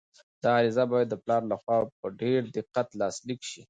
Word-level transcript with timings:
دا 0.41 0.49
عریضه 0.57 0.83
باید 0.91 1.07
د 1.11 1.15
پلار 1.23 1.41
لخوا 1.51 1.77
په 1.99 2.07
ډېر 2.21 2.41
دقت 2.57 2.87
لاسلیک 2.99 3.41
شي. 3.51 3.59